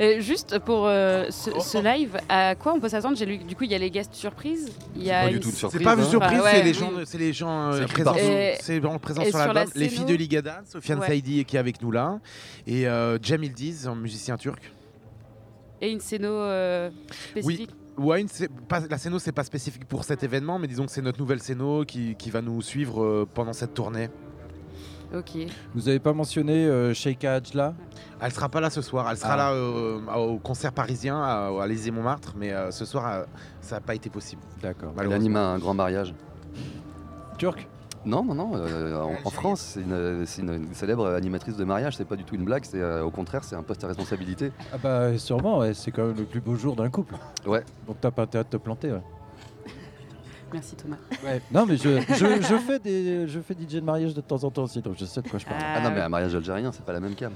Euh, 0.00 0.20
juste 0.20 0.60
pour 0.60 0.86
euh, 0.86 1.26
ce, 1.30 1.82
live, 1.82 2.18
à 2.28 2.54
quoi 2.54 2.72
on 2.72 2.78
peut 2.78 2.88
s'attendre? 2.88 3.16
J'ai 3.16 3.26
lu 3.26 3.38
du 3.38 3.56
coup 3.56 3.64
il 3.64 3.72
y 3.72 3.74
a 3.74 3.78
les 3.78 3.90
guests 3.90 4.14
surprises. 4.14 4.70
Il 4.94 5.02
y 5.02 5.10
a 5.10 5.22
pas 5.22 5.28
du 5.30 5.40
tout 5.40 5.50
de 5.50 5.56
surprise. 5.56 5.80
C'est 5.80 5.84
pas 5.84 5.94
une 5.94 6.00
hein. 6.00 6.04
surprise, 6.04 6.40
c'est 6.44 6.62
les 6.62 6.74
gens, 6.74 6.90
c'est 7.04 7.18
les 7.18 7.32
gens 7.32 7.72
euh, 7.72 7.86
présents, 7.86 8.14
c'est 8.14 9.30
sur 9.30 9.38
l'album. 9.38 9.64
Les 9.74 9.88
filles 9.88 10.04
de 10.04 10.14
Ligada, 10.14 10.62
Sofiane 10.70 11.02
Saidi 11.02 11.44
qui 11.44 11.56
est 11.56 11.58
avec 11.58 11.82
nous 11.82 11.90
là, 11.90 12.20
et 12.66 12.86
Jamil 13.22 13.52
Diz, 13.52 13.88
un 13.88 13.96
musicien 13.96 14.36
turc. 14.36 14.60
Et 15.80 15.90
une 15.90 16.00
scéno 16.00 16.42
spécifique. 17.30 17.70
Wine, 17.98 18.28
la 18.88 18.96
scéno, 18.98 19.18
c'est 19.18 19.32
pas 19.32 19.42
spécifique 19.42 19.84
pour 19.84 20.04
cet 20.04 20.22
événement, 20.22 20.58
mais 20.58 20.68
disons 20.68 20.86
que 20.86 20.92
c'est 20.92 21.02
notre 21.02 21.18
nouvelle 21.18 21.42
scéno 21.42 21.84
qui, 21.84 22.30
va 22.30 22.40
nous 22.40 22.62
suivre 22.62 23.02
euh, 23.02 23.28
pendant 23.32 23.52
cette 23.52 23.74
tournée. 23.74 24.08
Ok. 25.12 25.38
Vous 25.74 25.88
avez 25.88 25.98
pas 25.98 26.12
mentionné 26.12 26.66
euh, 26.66 26.94
Sheikha 26.94 27.34
Ajla 27.34 27.74
Elle 28.20 28.30
sera 28.30 28.48
pas 28.48 28.60
là 28.60 28.70
ce 28.70 28.82
soir. 28.82 29.08
Elle 29.10 29.16
sera 29.16 29.32
ah. 29.32 29.36
là 29.36 29.52
euh, 29.52 30.00
au 30.14 30.38
concert 30.38 30.72
parisien 30.72 31.20
à, 31.20 31.48
à 31.48 31.90
Montmartre, 31.90 32.34
mais 32.36 32.52
ce 32.70 32.84
soir, 32.84 33.24
ça 33.60 33.76
n'a 33.76 33.80
pas 33.80 33.96
été 33.96 34.10
possible. 34.10 34.42
D'accord. 34.62 34.92
Elle 35.00 35.12
anime 35.12 35.36
un 35.36 35.58
grand 35.58 35.74
mariage. 35.74 36.14
Turc? 37.36 37.66
Non, 38.08 38.24
non, 38.24 38.34
non. 38.34 38.52
Euh, 38.54 38.94
en, 39.24 39.30
France, 39.30 39.78
c'est 40.24 40.40
une, 40.40 40.66
célèbre 40.72 41.06
animatrice 41.08 41.56
de 41.56 41.64
mariage. 41.64 41.96
C'est 41.96 42.06
pas 42.06 42.16
du 42.16 42.24
tout 42.24 42.34
une 42.34 42.44
blague. 42.44 42.64
C'est 42.64 42.80
euh, 42.80 43.04
au 43.04 43.10
contraire, 43.10 43.44
c'est 43.44 43.56
un 43.56 43.62
poste 43.62 43.84
à 43.84 43.88
responsabilité. 43.88 44.50
Ah 44.72 44.78
bah 44.82 45.18
sûrement. 45.18 45.62
c'est 45.74 45.90
quand 45.90 46.06
même 46.06 46.16
le 46.16 46.24
plus 46.24 46.40
beau 46.40 46.56
jour 46.56 46.74
d'un 46.74 46.88
couple. 46.88 47.14
Ouais. 47.46 47.62
Donc 47.86 47.96
t'as 48.00 48.10
pas 48.10 48.22
intérêt 48.22 48.44
de 48.44 48.48
te 48.48 48.56
planter. 48.56 48.92
Merci 50.52 50.76
Thomas. 50.76 50.96
Non, 51.52 51.66
mais 51.66 51.76
je, 51.76 52.00
je, 52.00 52.56
fais 52.56 52.78
des, 52.78 53.28
je 53.28 53.40
fais 53.40 53.54
DJ 53.54 53.74
de 53.74 53.80
mariage 53.80 54.14
de 54.14 54.20
temps 54.20 54.42
en 54.44 54.50
temps 54.50 54.64
aussi, 54.64 54.80
donc 54.80 54.94
je 54.98 55.04
sais 55.04 55.20
de 55.20 55.28
quoi 55.28 55.38
je 55.38 55.44
parle. 55.44 55.58
Ah, 55.62 55.80
non, 55.80 55.90
mais 55.90 56.00
un 56.00 56.08
mariage 56.08 56.34
algérien, 56.34 56.72
c'est 56.72 56.84
pas 56.84 56.92
la 56.92 57.00
même 57.00 57.14
cam. 57.14 57.32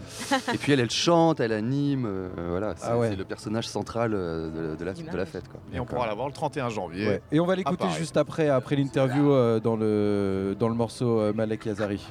Et 0.52 0.56
puis 0.56 0.72
elle, 0.72 0.80
elle 0.80 0.90
chante, 0.90 1.40
elle 1.40 1.52
anime, 1.52 2.06
euh, 2.06 2.28
voilà, 2.50 2.74
c'est 2.76 2.86
ah 2.86 3.14
le 3.16 3.24
personnage 3.24 3.68
central 3.68 4.12
euh, 4.14 4.76
de, 4.76 4.84
la, 4.84 4.94
de 4.94 5.16
la 5.16 5.26
fête. 5.26 5.48
Quoi. 5.48 5.60
Et 5.72 5.80
on 5.80 5.84
pourra 5.84 6.06
la 6.06 6.14
voir 6.14 6.26
le 6.26 6.32
31 6.32 6.70
janvier. 6.70 7.20
Et 7.30 7.40
on 7.40 7.46
va 7.46 7.54
l'écouter 7.54 7.88
juste 7.98 8.16
après, 8.16 8.48
après 8.48 8.76
l'interview 8.76 9.32
euh, 9.32 9.60
dans, 9.60 9.76
le, 9.76 10.56
dans 10.58 10.68
le 10.68 10.74
morceau 10.74 11.32
Malek 11.34 11.66
Yazari. 11.66 12.04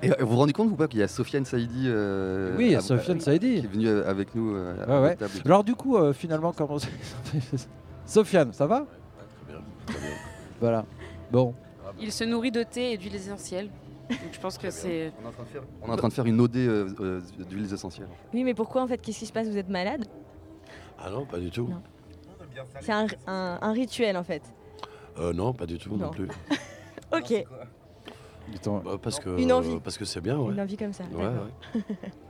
Et 0.00 0.10
vous 0.20 0.28
vous 0.28 0.36
rendez 0.36 0.52
compte 0.52 0.70
ou 0.70 0.76
pas 0.76 0.86
qu'il 0.86 1.00
y 1.00 1.02
a 1.02 1.08
Sofiane 1.08 1.44
Saïdi 1.44 1.88
Oui, 2.56 2.66
il 2.66 2.70
y 2.70 2.76
a 2.76 2.80
Sofiane 2.80 3.20
Saïdi 3.20 3.60
qui 3.60 3.66
est 3.66 3.68
venu 3.68 3.88
avec 3.88 4.34
nous 4.36 4.56
à 4.56 5.00
ouais. 5.00 5.16
Alors 5.44 5.64
du 5.64 5.74
coup, 5.74 5.96
finalement, 6.12 6.52
comment 6.52 6.76
Sofiane, 8.06 8.52
ça 8.52 8.66
va? 8.66 8.86
Très 9.86 9.97
bien. 9.97 9.97
Voilà. 10.60 10.84
Bon. 11.30 11.54
Il 12.00 12.12
se 12.12 12.24
nourrit 12.24 12.50
de 12.50 12.62
thé 12.62 12.92
et 12.92 12.98
d'huiles 12.98 13.14
essentielles. 13.14 13.70
Donc 14.08 14.18
je 14.32 14.40
pense 14.40 14.56
que 14.56 14.70
c'est. 14.70 15.12
On 15.82 15.88
est 15.88 15.90
en 15.90 15.96
train 15.96 16.08
de 16.08 16.12
faire, 16.12 16.26
une 16.26 16.40
OD 16.40 16.56
euh, 16.56 16.88
euh, 17.00 17.20
d'huiles 17.48 17.72
essentielles. 17.72 18.08
Oui, 18.32 18.42
mais 18.42 18.54
pourquoi 18.54 18.82
en 18.82 18.86
fait 18.86 18.98
Qu'est-ce 18.98 19.18
qui 19.18 19.26
se 19.26 19.32
passe? 19.32 19.48
Vous 19.48 19.58
êtes 19.58 19.68
malade? 19.68 20.06
Ah 20.98 21.10
non, 21.10 21.26
pas 21.26 21.38
du 21.38 21.50
tout. 21.50 21.68
C'est 22.80 22.92
un, 22.92 23.72
rituel 23.72 24.16
en 24.16 24.24
fait. 24.24 24.42
Euh, 25.18 25.32
non, 25.32 25.52
pas 25.52 25.66
du 25.66 25.78
tout 25.78 25.96
non, 25.96 26.10
plus. 26.10 26.28
ok. 27.12 27.44
Bah, 28.64 28.98
parce 29.02 29.20
que, 29.20 29.38
Une 29.38 29.52
envie. 29.52 29.78
parce 29.80 29.98
que 29.98 30.04
c'est 30.04 30.20
bien, 30.20 30.38
ouais. 30.38 30.54
Une 30.54 30.60
envie 30.60 30.76
comme 30.76 30.92
ça. 30.92 31.04
Ouais, 31.12 31.26
ouais. 31.26 31.82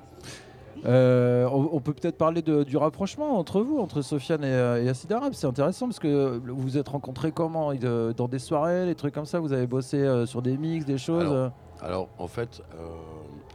Euh, 0.84 1.48
on, 1.50 1.80
peut 1.80 1.92
peut-être 1.92 2.16
parler 2.16 2.42
du 2.42 2.76
rapprochement 2.76 3.38
entre 3.38 3.60
vous, 3.60 3.78
entre 3.78 4.02
Sofiane 4.02 4.44
et, 4.44 4.52
euh, 4.52 4.82
et 4.82 4.88
Acid 4.88 5.10
Arabe. 5.12 5.32
C'est 5.34 5.46
intéressant 5.46 5.86
parce 5.86 5.98
que 5.98 6.38
vous 6.44 6.56
vous 6.56 6.78
êtes 6.78 6.88
rencontrés 6.88 7.32
comment 7.32 7.72
Dans 7.75 8.28
des 8.28 8.38
soirées, 8.38 8.86
des 8.86 8.94
trucs 8.94 9.14
comme 9.14 9.26
ça 9.26 9.40
Vous 9.40 9.52
avez 9.52 9.66
bossé 9.66 9.98
euh, 9.98 10.26
sur 10.26 10.42
des 10.42 10.56
mix, 10.56 10.84
des 10.84 10.98
choses 10.98 11.50
alors, 11.80 12.08
en 12.19 12.26
fait, 12.26 12.60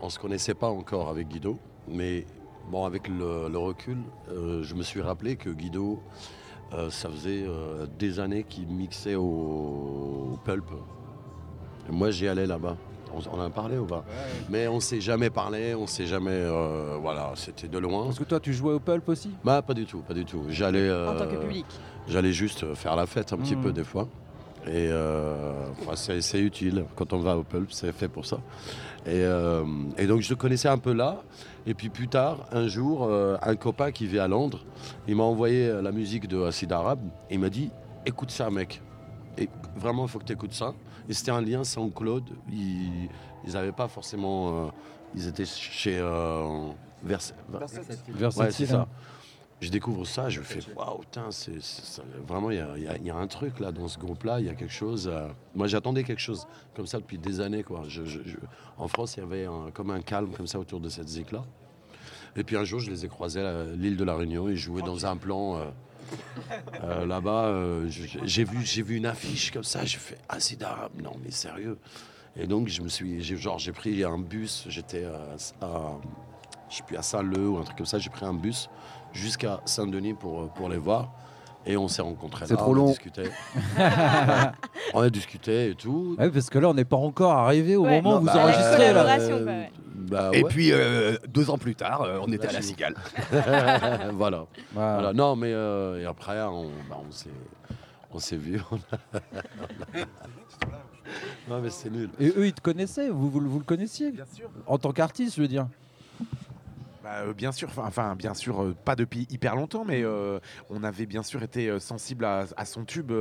on 0.01 0.05
ne 0.05 0.09
se 0.09 0.17
connaissait 0.17 0.53
pas 0.53 0.69
encore 0.69 1.09
avec 1.09 1.27
Guido, 1.27 1.57
mais 1.89 2.25
bon, 2.71 2.85
avec 2.85 3.09
le, 3.09 3.57
recul, 3.57 3.97
je 4.29 4.75
me 4.75 4.81
suis 4.81 5.01
rappelé 5.01 5.35
que 5.35 5.49
Guido, 5.49 5.99
ça 6.89 7.09
faisait 7.09 7.45
des 7.99 8.21
années 8.21 8.45
qu'il 8.45 8.67
mixait 8.67 9.15
au, 9.15 10.39
Pulp. 10.45 10.63
moi, 11.89 12.11
j'y 12.11 12.29
allais 12.29 12.45
là-bas 12.45 12.77
on, 13.13 13.39
en 13.39 13.42
a 13.42 13.50
parlé 13.50 13.77
ou 13.77 13.86
pas? 13.86 14.04
Mais 14.50 14.68
on 14.68 14.80
s'est 14.80 15.01
jamais 15.01 15.30
parlé, 15.30 15.75
on 15.75 15.88
s'est 15.88 16.06
jamais. 16.06 16.31
Euh, 16.31 16.98
voilà, 17.01 17.31
c'était 17.36 17.68
de 17.68 17.77
loin. 17.77 18.06
Parce 18.06 18.19
que 18.19 18.24
toi, 18.24 18.39
tu 18.39 18.54
jouais 18.54 18.74
au 18.74 18.80
pulp 18.80 19.07
aussi? 19.10 19.31
Bah, 19.44 19.62
pas 19.62 19.74
du 19.74 19.86
tout, 19.86 20.00
pas 20.00 20.13
du 20.13 20.25
tout. 20.25 20.44
J'allais. 20.50 20.92
en 20.92 21.15
tant 21.15 21.27
que 21.27 21.36
euh, 21.36 21.42
public 21.42 21.65
J'allais 22.07 22.33
juste 22.33 22.74
faire 22.75 22.95
la 22.95 23.06
fête 23.06 23.31
un 23.33 23.38
petit 23.38 23.56
peu 23.56 23.69
mmh. 23.69 23.74
des 23.74 23.83
fois. 23.83 24.07
Et 24.65 24.88
euh, 24.89 25.54
c'est 25.95 26.39
utile. 26.39 26.86
Quand 26.95 27.13
on 27.13 27.19
va 27.19 27.38
au 27.38 27.44
pulp, 27.44 27.71
c'est 27.71 27.92
fait 27.92 28.07
pour 28.07 28.25
ça. 28.25 28.39
Et, 29.06 29.25
donc, 30.07 30.21
je 30.21 30.30
le 30.30 30.36
connaissais 30.36 30.69
un 30.69 30.77
peu 30.77 30.94
là. 30.94 31.21
Et 31.65 31.74
puis 31.74 31.89
plus 31.89 32.10
tard, 32.10 32.45
un 32.51 32.68
jour, 32.68 33.10
un 33.42 33.56
copain 33.56 33.92
qui 33.92 34.06
vit 34.06 34.19
à 34.19 34.27
Londres, 34.27 34.65
il 35.07 35.15
m'a 35.15 35.24
envoyé 35.24 35.71
la 35.81 35.92
musique 35.92 36.27
de 36.27 36.44
Acid 36.44 36.71
Arabe. 36.71 37.00
il 37.30 37.39
m'a 37.39 37.50
dit 37.50 37.71
Écoute 38.06 38.31
ça, 38.31 38.50
mec. 38.50 38.81
Et 39.38 39.50
vraiment, 39.75 40.04
il 40.06 40.10
faut 40.10 40.19
que 40.19 40.25
tu 40.25 40.33
écoutes 40.33 40.54
ça. 40.54 40.74
Et 41.09 41.13
c'était 41.13 41.31
un 41.31 41.41
lien 41.41 41.63
sans 41.63 41.89
Claude. 41.89 42.29
Ils 42.51 43.09
n'avaient 43.53 43.71
pas 43.71 43.88
forcément. 43.88 44.65
Euh, 44.65 44.69
ils 45.15 45.27
étaient 45.27 45.45
chez. 45.45 45.97
Euh, 46.00 46.69
Vers... 47.03 47.19
Ouais, 48.38 48.51
c'est 48.51 48.65
ça. 48.65 48.88
Je 49.59 49.69
découvre 49.69 50.05
ça, 50.05 50.27
je 50.27 50.41
fais 50.41 50.59
waouh, 50.75 51.01
c'est 51.29 51.53
vraiment 52.27 52.51
il 52.51 52.57
y, 52.57 53.09
a, 53.09 53.15
un 53.15 53.27
truc 53.27 53.61
là 53.61 53.71
dans 53.71 53.88
ce 53.88 53.97
groupe-là, 53.97 54.41
il 54.41 54.45
y 54.45 54.50
a 54.50 54.55
quelque 54.55 54.73
chose. 54.73 55.07
Euh, 55.07 55.29
moi, 55.55 55.67
j'attendais 55.67 56.03
quelque 56.03 56.21
chose 56.21 56.47
comme 56.75 56.85
ça 56.85 56.97
depuis 56.97 57.17
des 57.17 57.39
années 57.39 57.63
quoi. 57.63 57.83
Je, 57.88 58.01
en 58.77 58.89
France, 58.89 59.15
il 59.15 59.22
y 59.22 59.24
avait 59.24 59.48
comme 59.74 59.91
un 59.91 60.01
calme 60.01 60.31
comme 60.31 60.48
ça 60.48 60.60
autour 60.60 60.81
de 60.81 60.89
cette 60.89 61.07
zik-là. 61.07 61.45
Et 62.36 62.43
puis 62.43 62.57
un 62.57 62.63
jour, 62.63 62.79
je 62.79 62.89
les 62.89 63.05
ai 63.05 63.07
croisés 63.07 63.41
à 63.41 63.63
l'île 63.75 63.98
de 63.98 64.03
la 64.03 64.15
Réunion. 64.15 64.50
Ils 64.50 64.57
jouaient 64.57 64.81
dans 64.81 65.05
un 65.05 65.17
plan. 65.17 65.57
Euh, 65.57 65.65
là-bas, 67.05 67.45
euh, 67.45 67.88
j'ai 67.88 68.43
vu, 68.43 68.57
j'ai 68.63 68.81
vu 68.81 68.98
une 68.98 69.05
affiche 69.05 69.51
comme 69.51 69.63
ça, 69.63 69.86
j'ai 69.86 69.98
fait 69.98 70.17
acide 70.29 70.63
arabe, 70.63 70.91
non 71.01 71.13
mais 71.24 71.31
sérieux. 71.31 71.77
Et 72.36 72.48
donc 72.48 72.67
je 72.67 72.81
me 72.81 72.88
suis, 72.88 73.24
j'ai, 73.24 73.38
genre 73.38 73.60
j'ai 73.60 73.72
pris 73.72 74.03
un 74.03 74.17
bus, 74.17 74.65
j'étais 74.67 75.05
à, 75.05 75.36
je 76.69 76.75
suis 76.75 76.98
à 76.98 77.01
Saint-Leu 77.01 77.50
ou 77.50 77.57
un 77.57 77.63
truc 77.63 77.77
comme 77.77 77.86
ça, 77.86 78.00
j'ai 78.00 78.10
pris 78.10 78.25
un 78.25 78.33
bus 78.33 78.69
jusqu'à 79.13 79.62
Saint-Denis 79.65 80.13
pour, 80.13 80.50
pour 80.50 80.69
les 80.69 80.77
voir. 80.77 81.12
Et 81.65 81.77
on 81.77 81.88
s'est 81.88 82.01
rencontrés. 82.01 82.45
C'est 82.45 82.57
trop 82.57 82.74
long. 82.74 82.93
On 84.93 85.00
a 85.00 85.10
discuté. 85.10 85.69
et 85.69 85.75
tout. 85.75 86.17
parce 86.17 86.50
que 86.50 86.60
là, 86.60 86.67
on 86.67 86.74
n'est 86.74 86.83
pas 86.83 86.98
encore 86.98 87.31
arrivé 87.31 87.77
au 87.77 87.86
moment 87.86 88.17
où 88.17 88.19
vous 88.19 88.25
bah, 88.25 88.36
enregistrez. 88.36 88.91
Là. 88.91 89.69
Bah, 90.13 90.29
et 90.32 90.43
puis 90.43 90.72
euh, 90.72 91.17
deux 91.27 91.50
ans 91.50 91.58
plus 91.58 91.75
tard, 91.75 92.03
euh, 92.03 92.20
on 92.22 92.32
était 92.32 92.48
à 92.48 92.51
la 92.51 92.62
cigale. 92.62 92.96
voilà. 94.13 94.46
voilà. 94.74 95.12
Non, 95.13 95.36
mais 95.36 95.51
euh, 95.51 96.01
et 96.01 96.05
après, 96.05 96.39
on, 96.43 96.70
bah, 96.88 97.00
on 98.12 98.20
s'est 98.20 98.38
vu. 98.38 98.62
non, 101.50 101.62
mais 101.62 101.72
c'est 101.72 101.89
nul. 101.89 102.10
Et 102.20 102.27
eux, 102.27 102.46
ils 102.46 102.53
te 102.53 102.62
connaissaient? 102.62 103.10
Vous, 103.10 103.29
vous, 103.29 103.39
le 103.39 103.63
connaissiez? 103.63 104.12
Bien 104.12 104.25
sûr. 104.32 104.50
En 104.67 104.77
tant 104.77 104.91
qu'artiste, 104.91 105.36
je 105.36 105.41
veux 105.41 105.48
dire 105.48 105.67
bah, 107.03 107.34
bien 107.36 107.51
sûr, 107.51 107.70
enfin 107.75 108.15
bien 108.15 108.34
sûr, 108.34 108.74
pas 108.86 108.96
depuis 108.96 109.27
hyper 109.29 109.58
longtemps, 109.58 109.84
mais 109.84 110.05
on 110.70 110.84
avait 110.84 111.05
bien 111.05 111.22
sûr 111.22 111.43
été 111.43 111.77
sensible 111.79 112.24
à, 112.24 112.65
son 112.65 112.86
tube 112.86 113.12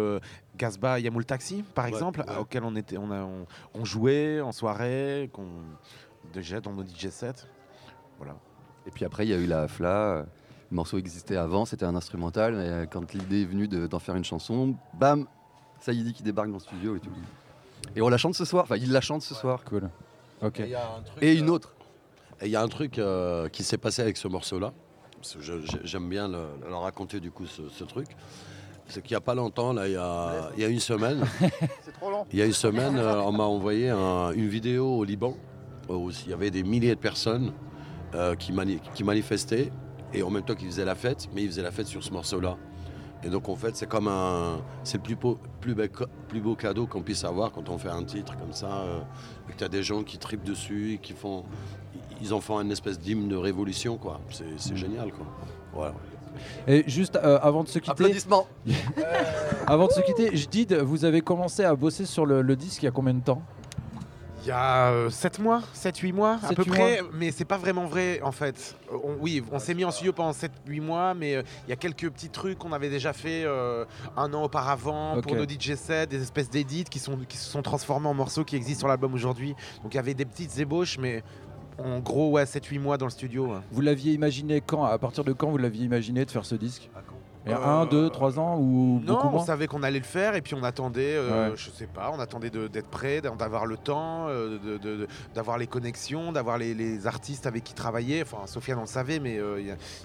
Gazba 0.57 1.01
Yamoul 1.01 1.25
Taxi, 1.25 1.65
par 1.75 1.87
exemple, 1.87 2.23
auquel 2.39 2.63
on 2.63 2.77
était, 2.77 2.97
on, 2.97 3.11
a, 3.11 3.27
on 3.75 3.85
jouait 3.85 4.41
en 4.41 4.53
soirée, 4.53 5.31
qu'on 5.33 5.49
déjà 6.33 6.61
dans 6.61 6.73
nos 6.73 6.85
DJ 6.85 7.09
sets. 7.11 7.47
Voilà. 8.19 8.37
Et 8.87 8.91
puis 8.91 9.05
après, 9.05 9.27
il 9.27 9.31
y 9.31 9.35
a 9.35 9.39
eu 9.39 9.47
la 9.47 9.69
FLA. 9.69 10.27
Le 10.71 10.75
morceau 10.77 10.99
existait 10.99 11.37
avant, 11.37 11.67
c'était 11.67 11.85
un 11.85 11.95
instrumental, 11.95 12.55
mais 12.55 12.87
quand 12.91 13.13
l'idée 13.13 13.43
est 13.43 13.47
venue 13.47 13.69
d'en 13.69 13.99
faire 13.99 14.17
une 14.17 14.25
chanson, 14.25 14.75
bam, 14.95 15.27
ça 15.81 15.93
y 15.93 16.03
dit 16.03 16.15
qui 16.15 16.23
débarque 16.23 16.49
dans 16.49 16.55
le 16.55 16.61
studio 16.61 16.97
et 16.97 17.01
tout. 17.01 17.11
Et 17.95 18.01
on 18.01 18.09
la 18.09 18.17
chante 18.17 18.35
ce 18.35 18.45
soir, 18.45 18.65
enfin 18.65 18.77
il 18.77 18.91
la 18.91 19.01
chante 19.01 19.23
ce 19.23 19.35
soir. 19.35 19.65
Cool. 19.65 19.91
Ok. 20.41 20.63
Et, 21.21 21.35
une 21.35 21.51
autre. 21.51 21.75
Et 22.41 22.47
il 22.47 22.51
y 22.51 22.57
a 22.57 22.63
un 22.63 22.69
truc 22.69 22.99
euh, 22.99 23.49
qui 23.49 23.63
s'est 23.65 23.77
passé 23.79 24.01
avec 24.03 24.17
ce 24.17 24.29
morceau-là. 24.29 24.73
J'aime 25.85 26.09
bien 26.09 26.29
le, 26.29 26.75
raconter 26.75 27.21
du 27.21 27.31
coup 27.31 27.47
ce, 27.47 27.85
truc. 27.85 28.09
c'est 28.89 29.03
qu'il 29.03 29.13
n'y 29.13 29.19
a 29.19 29.21
pas 29.21 29.35
longtemps, 29.35 29.73
là, 29.73 29.87
il 29.87 29.93
y 29.93 29.97
a, 29.97 30.51
il 30.57 30.63
y 30.63 30.65
a 30.65 30.69
une 30.69 30.81
semaine, 30.81 31.25
C'est 31.83 31.93
trop 31.93 32.11
long. 32.11 32.27
il 32.33 32.39
y 32.39 32.43
a 32.43 32.47
une 32.47 32.53
semaine, 32.53 32.97
euh, 32.99 33.21
on 33.21 33.31
m'a 33.31 33.45
envoyé 33.45 33.91
un- 33.91 34.33
une 34.33 34.49
vidéo 34.49 34.87
au 34.99 35.05
Liban 35.05 35.37
il 35.89 36.31
y 36.31 36.33
avait 36.33 36.51
des 36.51 36.63
milliers 36.63 36.95
de 36.95 37.01
personnes 37.01 37.53
euh, 38.15 38.35
qui, 38.35 38.53
mani- 38.53 38.81
qui 38.95 39.05
manifestaient 39.05 39.71
et 40.15 40.23
en 40.23 40.31
même 40.31 40.43
temps 40.43 40.55
qui 40.55 40.67
faisaient 40.67 40.85
la 40.85 40.95
fête, 40.95 41.29
mais 41.35 41.43
ils 41.45 41.49
faisaient 41.49 41.63
la 41.63 41.71
fête 41.71 41.87
sur 41.87 42.03
ce 42.03 42.11
morceau-là. 42.13 42.57
Et 43.25 43.29
donc 43.31 43.49
en 43.49 43.55
fait, 43.57 43.77
c'est 43.77 43.89
comme 43.89 44.09
un, 44.09 44.61
c'est 44.85 44.97
le 44.99 45.03
plus 45.03 45.15
beau, 45.17 45.39
plus, 45.61 45.75
beau, 45.75 45.83
plus 46.29 46.41
beau 46.41 46.55
cadeau 46.57 46.87
qu'on 46.87 47.03
puisse 47.03 47.25
avoir 47.25 47.53
quand 47.53 47.69
on 47.69 47.79
fait 47.79 47.89
un 47.89 48.03
titre 48.03 48.37
comme 48.37 48.53
ça, 48.53 48.67
euh, 48.67 48.99
et 49.49 49.53
que 49.53 49.59
tu 49.59 49.65
as 49.65 49.69
des 49.69 49.83
gens 49.83 50.03
qui 50.03 50.19
tripent 50.19 50.43
dessus 50.45 50.95
et 50.95 50.99
qui 50.99 51.13
font, 51.13 51.45
ils 52.21 52.35
en 52.35 52.41
font 52.41 52.61
une 52.61 52.73
espèce 52.73 52.99
d'hymne 52.99 53.29
de 53.29 53.37
révolution, 53.37 53.97
quoi. 53.97 54.21
C'est, 54.31 54.45
c'est 54.59 54.77
génial, 54.77 55.13
quoi. 55.13 55.27
Voilà. 55.73 55.95
Et 56.67 56.83
juste 56.89 57.17
euh, 57.17 57.39
avant 57.43 57.63
de 57.63 57.69
se 57.69 57.79
quitter, 57.79 57.93
Applaudissements. 57.93 58.47
avant 59.67 59.87
de 59.87 59.93
se 59.93 60.01
quitter, 60.01 60.37
je 60.37 60.49
dis, 60.49 60.67
vous 60.83 61.05
avez 61.05 61.21
commencé 61.21 61.63
à 61.65 61.75
bosser 61.77 62.07
sur 62.07 62.27
le, 62.27 62.43
le 62.43 62.57
disque 62.57 62.83
il 62.83 62.87
y 62.87 62.89
a 62.89 62.93
combien 62.93 63.15
de 63.15 63.21
temps? 63.23 63.43
Il 64.45 64.49
y 64.49 64.51
a 64.51 65.09
7 65.09 65.39
mois, 65.39 65.63
7-8 65.73 66.13
mois 66.13 66.39
à 66.43 66.49
peu 66.53 66.65
près, 66.65 67.01
mais 67.13 67.31
c'est 67.31 67.45
pas 67.45 67.59
vraiment 67.59 67.87
vrai 67.87 68.21
en 68.23 68.33
fait. 68.33 68.75
Euh, 68.93 68.97
on- 69.05 69.17
oui, 69.21 69.43
on 69.53 69.61
s'est 69.61 69.73
mis 69.75 69.85
en 69.85 69.93
studio 69.93 70.13
pendant 70.13 70.33
7-8 70.33 70.81
mois, 70.81 71.15
mais 71.15 71.37
euh, 71.37 71.43
il 71.67 71.71
y 71.71 71.73
a 71.73 71.77
quelques 71.77 72.11
petits 72.11 72.29
trucs 72.29 72.59
qu'on 72.59 72.73
avait 72.73 72.91
déjà 72.91 73.13
fait 73.13 73.45
euh, 73.45 73.85
un 74.17 74.35
an 74.35 74.43
auparavant 74.43 75.15
pour 75.23 75.37
nos 75.37 75.45
DJ 75.49 75.75
sets, 75.77 76.09
des 76.09 76.21
espèces 76.23 76.51
d'édits 76.51 76.85
qui, 76.85 76.99
sont, 76.99 77.17
qui 77.29 77.37
se 77.37 77.49
sont 77.49 77.63
transformés 77.63 78.09
en 78.09 78.15
morceaux 78.15 78.45
qui 78.45 78.57
existent 78.57 78.81
sur 78.81 78.89
l'album 78.89 79.15
aujourd'hui. 79.15 79.55
Donc 79.85 79.95
il 79.95 79.97
y 79.97 80.01
avait 80.01 80.15
des 80.15 80.25
petites 80.25 80.59
ébauches, 80.59 80.99
mais 80.99 81.23
en 81.79 82.01
gros, 82.01 82.31
ouais, 82.33 82.45
7-8 82.45 82.81
mois 82.81 82.99
dans 82.99 83.07
le 83.07 83.11
studio. 83.13 83.47
ouais. 83.47 83.61
Vous 83.71 83.81
l'aviez 83.81 84.13
imaginé 84.13 84.61
quand? 84.61 84.85
À 84.85 84.99
partir 84.99 85.23
de 85.25 85.33
quand 85.33 85.51
vous 85.51 85.59
l'aviez 85.59 85.85
imaginé 85.85 86.25
de 86.25 86.31
faire 86.31 86.45
ce 86.45 86.57
disque? 86.57 86.91
Euh, 87.49 87.57
un, 87.57 87.87
deux, 87.87 88.09
trois 88.09 88.39
ans 88.39 88.57
ou 88.57 89.01
Non, 89.05 89.15
beaucoup 89.15 89.27
on 89.27 89.31
moins 89.31 89.45
savait 89.45 89.67
qu'on 89.67 89.83
allait 89.83 89.99
le 89.99 90.05
faire 90.05 90.37
et 90.37 90.43
puis 90.43 90.55
on 90.55 90.63
attendait, 90.63 91.17
euh, 91.17 91.51
Ouais. 91.51 91.57
je 91.57 91.71
sais 91.71 91.89
pas, 91.89 92.13
on 92.17 92.21
attendait 92.21 92.51
d'être 92.51 92.89
prêt, 92.89 93.21
d'avoir 93.21 93.67
le 93.67 93.77
temps, 93.77 94.27
euh, 94.29 94.59
de- 94.59 94.79
de- 94.79 94.97
de- 94.99 95.09
d'avoir 95.35 95.59
les 95.59 95.67
connexions, 95.67 96.31
d'avoir 96.31 96.57
les, 96.57 96.73
les 96.73 97.07
artistes 97.09 97.47
avec 97.47 97.65
qui 97.65 97.75
travailler. 97.75 98.23
Enfin, 98.23 98.47
Sofiane 98.47 98.79
on 98.79 98.83
le 98.83 98.87
savait, 98.87 99.19
mais 99.19 99.39
euh, 99.39 99.61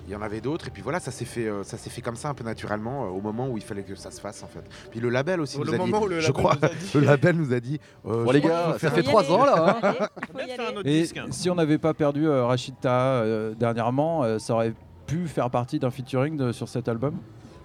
il 0.07 0.11
y 0.11 0.15
en 0.15 0.21
avait 0.23 0.41
d'autres. 0.41 0.67
Et 0.67 0.71
puis 0.71 0.81
voilà, 0.81 0.99
ça 0.99 1.11
s'est 1.11 1.25
fait, 1.25 1.45
euh, 1.47 1.63
ça 1.63 1.77
s'est 1.77 1.91
fait 1.91 2.01
comme 2.01 2.15
ça 2.15 2.29
un 2.29 2.33
peu 2.33 2.43
naturellement 2.43 3.05
euh, 3.05 3.09
au 3.09 3.21
moment 3.21 3.47
où 3.47 3.57
il 3.57 3.63
fallait 3.63 3.83
que 3.83 3.93
ça 3.95 4.09
se 4.09 4.19
fasse 4.19 4.41
en 4.41 4.47
fait. 4.47 4.63
Puis 4.89 4.99
le 4.99 5.09
label 5.09 5.39
aussi 5.39 5.57
Au 5.57 5.59
nous 5.59 5.65
le 5.65 5.73
a 5.73 5.77
dit, 5.77 5.91
moment 5.91 6.03
où 6.05 6.07
le 6.07 6.19
je 6.19 6.27
label 6.29 6.41
crois, 6.43 6.55
nous 6.59 6.65
a 6.65 6.69
dit- 6.69 6.91
le 6.95 6.99
label 7.01 7.35
nous 7.35 7.53
a 7.53 7.59
dit. 7.59 7.79
euh, 8.07 8.23
Bon 8.23 8.31
les 8.31 8.41
gars, 8.41 8.77
ça 8.79 8.89
fait 8.89 9.03
trois 9.03 9.31
ans 9.31 9.45
là. 9.45 9.77
hein. 9.83 10.07
Aller. 10.39 10.81
Et 10.85 11.01
disque. 11.01 11.19
si 11.29 11.49
on 11.51 11.55
n'avait 11.55 11.77
pas 11.77 11.93
perdu 11.93 12.27
euh, 12.27 12.45
Rachida 12.45 12.89
euh, 13.21 13.53
dernièrement, 13.53 14.23
euh, 14.23 14.39
ça 14.39 14.53
aurait 14.55 14.73
pu 15.07 15.27
faire 15.27 15.49
partie 15.49 15.79
d'un 15.79 15.89
featuring 15.89 16.37
de- 16.37 16.51
sur 16.51 16.67
cet 16.69 16.87
album 16.87 17.15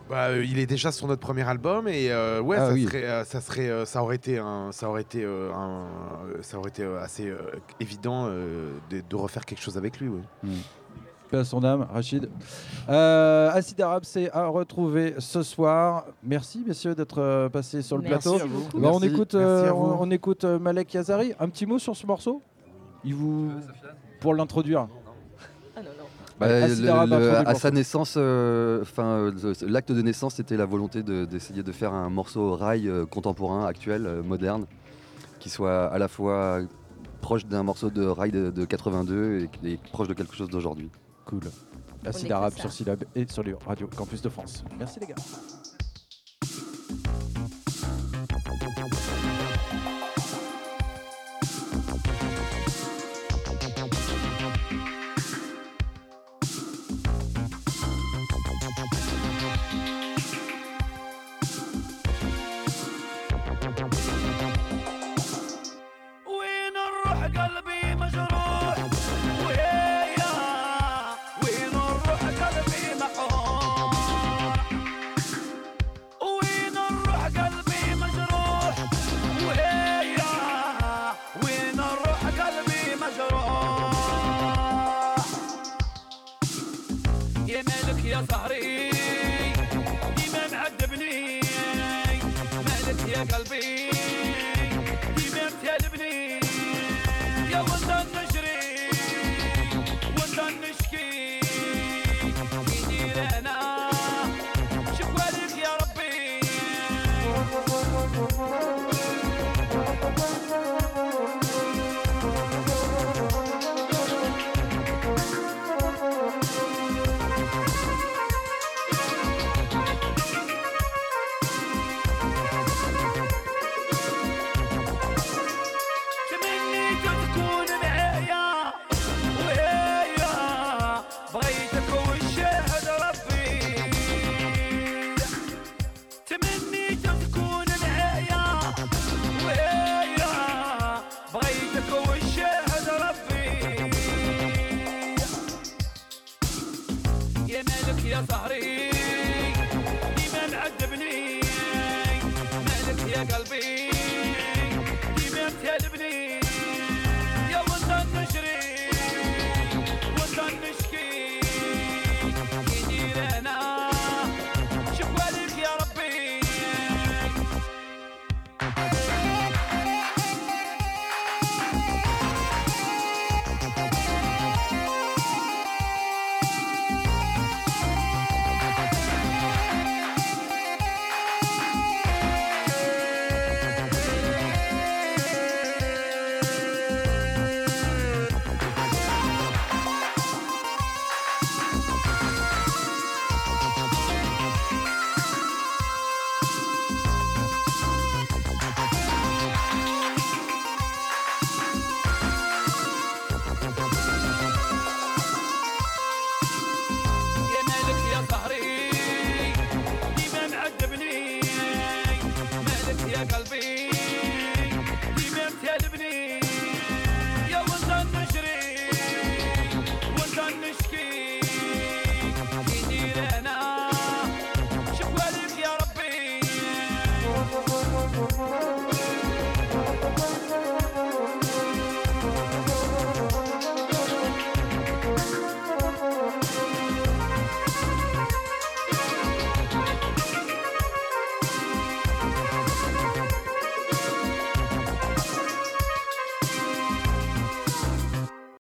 Bah, 0.08 0.26
euh, 0.28 0.44
il 0.44 0.58
est 0.58 0.66
déjà 0.66 0.90
sur 0.92 1.06
notre 1.08 1.20
premier 1.20 1.46
album 1.48 1.88
et 1.88 2.10
euh, 2.10 2.40
ouais, 2.40 2.56
Ah 2.58 2.68
ça, 2.68 2.72
oui. 2.72 2.84
serait, 2.84 3.04
euh, 3.04 3.24
ça 3.24 3.40
serait, 3.40 3.68
euh, 3.70 3.84
ça 3.84 4.02
aurait 4.02 4.16
été, 4.16 4.38
un, 4.38 4.70
ça 4.72 4.88
aurait 4.88 5.02
été, 5.02 5.24
un- 5.24 5.86
ça 6.42 6.58
aurait 6.58 6.70
été 6.70 6.82
euh, 6.82 7.02
assez 7.02 7.28
euh, 7.28 7.36
évident 7.80 8.26
euh, 8.26 8.72
de, 8.90 9.02
de 9.08 9.16
refaire 9.16 9.44
quelque 9.44 9.60
chose 9.62 9.76
avec 9.76 9.98
lui. 10.00 10.08
oui. 10.08 10.50
Paix 11.30 11.38
à 11.38 11.44
son 11.44 11.64
âme, 11.64 11.86
Rachid. 11.90 12.28
Euh, 12.90 13.50
Acid 13.52 13.80
Arabe, 13.80 14.02
c'est 14.04 14.30
à 14.32 14.46
retrouver 14.48 15.14
ce 15.18 15.42
soir. 15.42 16.04
Merci, 16.22 16.62
messieurs, 16.66 16.94
d'être 16.94 17.48
passés 17.48 17.80
sur 17.80 17.96
le 17.96 18.02
Merci 18.02 18.28
plateau. 18.28 18.44
Bah, 18.74 18.90
on 18.92 19.00
Merci. 19.00 19.06
écoute, 19.14 19.34
Merci 19.34 19.66
à 19.68 19.72
vous. 19.72 19.82
on, 19.82 20.02
on 20.02 20.10
écoute 20.10 20.44
Malek 20.44 20.92
Yazari. 20.92 21.32
Un 21.40 21.48
petit 21.48 21.64
mot 21.64 21.78
sur 21.78 21.96
ce 21.96 22.06
morceau? 22.06 22.42
Il 23.02 23.14
vous 23.14 23.50
pour 24.20 24.34
l'introduire. 24.34 24.88
Ah. 26.44 26.60
Bah, 26.60 26.68
le- 26.68 26.74
le- 27.06 27.18
le 27.42 27.48
à 27.48 27.54
sa 27.54 27.70
naissance, 27.70 28.14
euh, 28.16 28.82
enfin, 28.82 29.04
euh, 29.04 29.54
l'acte 29.66 29.92
de 29.92 30.02
naissance, 30.02 30.34
c'était 30.34 30.56
la 30.56 30.66
volonté 30.66 31.02
de- 31.02 31.24
d'essayer 31.24 31.62
de, 31.62 31.72
faire 31.72 31.92
un 31.92 32.08
morceau 32.10 32.54
rail 32.54 32.88
euh, 32.88 33.06
contemporain, 33.06 33.66
actuel, 33.66 34.06
euh, 34.06 34.22
moderne, 34.22 34.66
qui 35.40 35.48
soit 35.50 35.86
à 35.86 35.98
la 35.98 36.08
fois 36.08 36.60
proche 37.20 37.46
d'un 37.46 37.62
morceau 37.62 37.90
de 37.90 38.04
rail 38.04 38.30
de, 38.32 38.50
de 38.50 38.64
82 38.64 39.48
et, 39.64 39.68
et 39.72 39.78
proche 39.92 40.08
de 40.08 40.14
quelque 40.14 40.34
chose 40.34 40.48
d'aujourd'hui. 40.48 40.90
Cool. 41.26 41.40
Acid 42.04 42.24
écoute 42.24 42.32
Arabe 42.32 42.54
sur 42.58 42.72
Syllab 42.72 43.04
et 43.14 43.26
sur 43.28 43.44
les 43.44 43.54
Radio 43.66 43.88
Campus 43.96 44.20
de 44.22 44.28
France. 44.28 44.64
Merci 44.78 44.98
les 45.00 45.06
gars. 45.06 45.14